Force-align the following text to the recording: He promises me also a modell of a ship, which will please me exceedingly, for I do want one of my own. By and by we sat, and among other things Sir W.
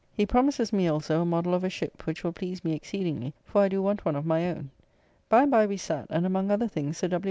He 0.17 0.25
promises 0.25 0.73
me 0.73 0.87
also 0.87 1.21
a 1.21 1.25
modell 1.27 1.53
of 1.53 1.63
a 1.63 1.69
ship, 1.69 2.07
which 2.07 2.23
will 2.23 2.31
please 2.33 2.63
me 2.63 2.73
exceedingly, 2.73 3.35
for 3.45 3.61
I 3.61 3.67
do 3.69 3.83
want 3.83 4.03
one 4.03 4.15
of 4.15 4.25
my 4.25 4.49
own. 4.49 4.71
By 5.29 5.43
and 5.43 5.51
by 5.51 5.67
we 5.67 5.77
sat, 5.77 6.07
and 6.09 6.25
among 6.25 6.49
other 6.49 6.67
things 6.67 6.97
Sir 6.97 7.09
W. 7.09 7.19